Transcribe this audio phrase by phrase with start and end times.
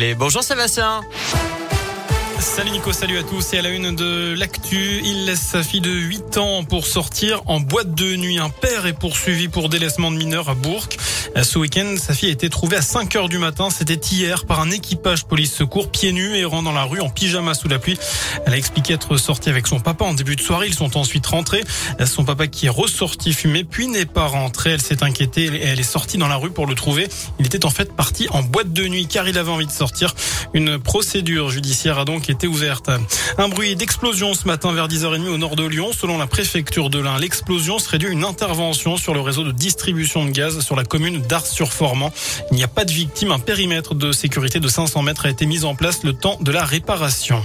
[0.00, 0.14] réglé.
[0.14, 1.02] Bonjour Sébastien.
[2.40, 3.52] Salut Nico, salut à tous.
[3.52, 7.42] Et à la une de l'actu, il laisse sa fille de 8 ans pour sortir
[7.44, 8.38] en boîte de nuit.
[8.38, 10.88] Un père est poursuivi pour délaissement de mineurs à Bourg.
[11.42, 13.68] Ce week-end, sa fille a été trouvée à 5 heures du matin.
[13.68, 17.10] C'était hier par un équipage police secours pieds nus et errant dans la rue en
[17.10, 17.98] pyjama sous la pluie.
[18.46, 20.66] Elle a expliqué être sortie avec son papa en début de soirée.
[20.66, 21.62] Ils sont ensuite rentrés.
[22.06, 24.70] Son papa qui est ressorti fumer puis n'est pas rentré.
[24.70, 27.06] Elle s'est inquiétée et elle est sortie dans la rue pour le trouver.
[27.38, 30.14] Il était en fait parti en boîte de nuit car il avait envie de sortir.
[30.54, 32.90] Une procédure judiciaire a donc été ouverte.
[33.38, 35.90] Un bruit d'explosion ce matin vers 10h30 au nord de Lyon.
[35.92, 39.52] Selon la préfecture de l'Ain, l'explosion serait due à une intervention sur le réseau de
[39.52, 42.12] distribution de gaz sur la commune d'Ars-sur-Formant.
[42.50, 43.32] Il n'y a pas de victime.
[43.32, 46.52] Un périmètre de sécurité de 500 mètres a été mis en place le temps de
[46.52, 47.42] la réparation.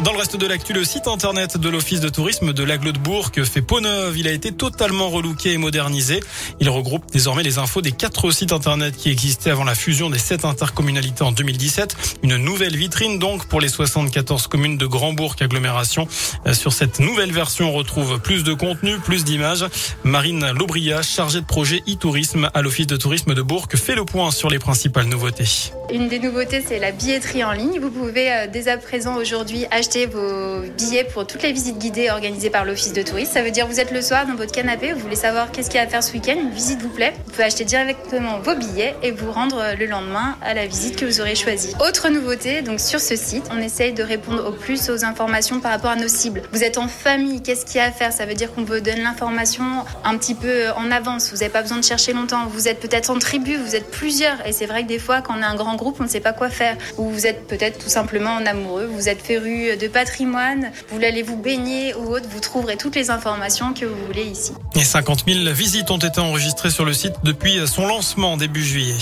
[0.00, 2.98] Dans le reste de l'actu, le site internet de l'Office de tourisme de l'Aglo de
[2.98, 4.18] Bourg fait peau neuve.
[4.18, 6.20] Il a été totalement relooké et modernisé.
[6.58, 10.18] Il regroupe désormais les infos des quatre sites internet qui existaient avant la fusion des
[10.18, 12.18] sept intercommunalités en 2017.
[12.24, 16.08] Une nouvelle vitrine donc pour les 74 communes de Grand Bourg agglomération.
[16.52, 19.66] Sur cette nouvelle version, on retrouve plus de contenu, plus d'images.
[20.02, 24.30] Marine Laubria, chargée de projet e-tourisme à l'Office de tourisme de Bourg, fait le point
[24.30, 25.72] sur les principales nouveautés.
[25.92, 27.78] Une des nouveautés, c'est la billetterie en ligne.
[27.78, 32.08] Vous pouvez euh, dès à présent aujourd'hui acheter vos billets pour toutes les visites guidées
[32.08, 33.30] organisées par l'Office de tourisme.
[33.30, 35.76] Ça veut dire vous êtes le soir dans votre canapé, vous voulez savoir qu'est-ce qu'il
[35.76, 37.12] y a à faire ce week-end, une visite vous plaît.
[37.26, 40.96] Vous pouvez acheter directement vos billets et vous rendre euh, le lendemain à la visite
[40.96, 41.74] que vous aurez choisie.
[41.86, 45.72] Autre nouveauté, donc sur ce site, on essaye de répondre au plus aux informations par
[45.72, 46.40] rapport à nos cibles.
[46.52, 48.14] Vous êtes en famille, qu'est-ce qu'il y a à faire?
[48.14, 49.64] Ça veut dire qu'on vous donne l'information
[50.04, 51.32] un petit peu en avance.
[51.32, 52.46] Vous n'avez pas besoin de chercher longtemps.
[52.46, 54.46] Vous êtes peut-être en tribu, vous êtes plusieurs.
[54.46, 56.32] Et c'est vrai que des fois, quand on a un grand on ne sait pas
[56.32, 56.76] quoi faire.
[56.98, 61.22] Ou vous êtes peut-être tout simplement en amoureux, vous êtes féru de patrimoine, vous voulez
[61.22, 64.52] vous baigner ou autre, vous trouverez toutes les informations que vous voulez ici.
[64.74, 68.96] Et 50 000 visites ont été enregistrées sur le site depuis son lancement début juillet.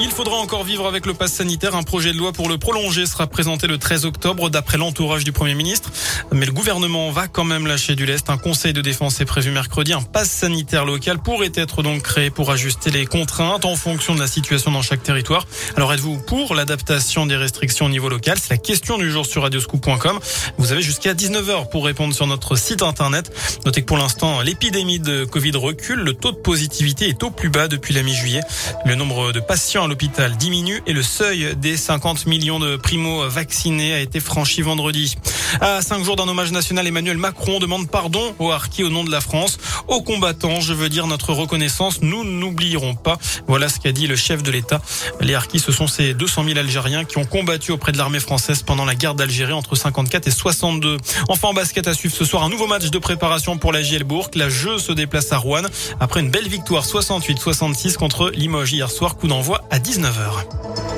[0.00, 1.76] Il faudra encore vivre avec le pass sanitaire.
[1.76, 5.32] Un projet de loi pour le prolonger sera présenté le 13 octobre d'après l'entourage du
[5.32, 5.90] Premier ministre.
[6.32, 8.28] Mais le gouvernement va quand même lâcher du lest.
[8.28, 9.92] Un conseil de défense est prévu mercredi.
[9.92, 14.20] Un pass sanitaire local pourrait être donc créé pour ajuster les contraintes en fonction de
[14.20, 15.46] la situation dans chaque territoire.
[15.76, 18.38] Alors êtes-vous pour l'adaptation des restrictions au niveau local?
[18.40, 20.18] C'est la question du jour sur radioscoop.com.
[20.58, 23.30] Vous avez jusqu'à 19h pour répondre sur notre site internet.
[23.64, 26.00] Notez que pour l'instant, l'épidémie de Covid recule.
[26.00, 28.40] Le taux de positivité est au plus bas depuis la mi-juillet.
[28.84, 34.00] Le nombre de patients l'hôpital diminue et le seuil des 50 millions de primo-vaccinés a
[34.00, 35.18] été franchi vendredi.
[35.60, 39.10] À cinq jours d'un hommage national, Emmanuel Macron demande pardon aux harkis au nom de
[39.10, 39.58] la France.
[39.88, 43.18] Aux combattants, je veux dire notre reconnaissance, nous n'oublierons pas.
[43.46, 44.80] Voilà ce qu'a dit le chef de l'État.
[45.20, 48.62] Les harkis, ce sont ces 200 000 Algériens qui ont combattu auprès de l'armée française
[48.62, 50.96] pendant la guerre d'Algérie entre 54 et 62.
[51.28, 54.04] Enfin, en basket à suivre ce soir, un nouveau match de préparation pour la JL
[54.04, 54.30] Bourg.
[54.34, 55.64] La jeu se déplace à Rouen
[56.00, 59.16] après une belle victoire 68-66 contre Limoges hier soir.
[59.16, 60.91] Coup d'envoi à 19h.